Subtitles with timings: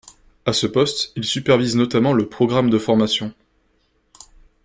[0.47, 3.35] À ce poste, il supervise notamment le programme de formation'.